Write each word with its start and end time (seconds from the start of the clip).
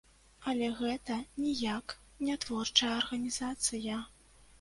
Але 0.51 0.67
гэта 0.77 1.17
ніяк 1.43 1.93
не 2.29 2.37
творчая 2.45 2.89
арганізацыя. 3.01 4.01